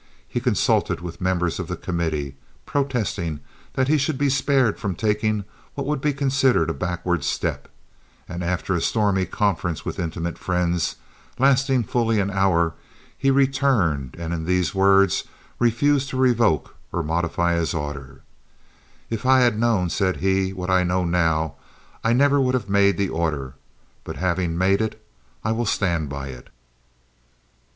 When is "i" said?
19.23-19.41, 20.71-20.81, 22.03-22.11, 25.43-25.51